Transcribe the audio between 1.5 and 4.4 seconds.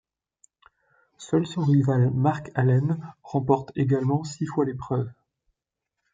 rival, Mark Allen, remporte également